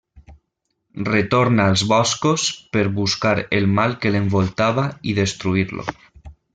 [1.09, 5.91] Retorna als boscos per buscar el mal que l'envoltava i destruir-lo.